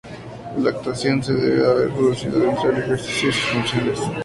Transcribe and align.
La 0.57 0.71
actuación 0.71 1.21
se 1.23 1.31
debe 1.35 1.63
haber 1.69 1.91
producido 1.93 2.39
dentro 2.39 2.71
del 2.71 2.81
ejercicio 2.81 3.27
de 3.29 3.33
sus 3.35 3.45
funciones. 3.51 3.99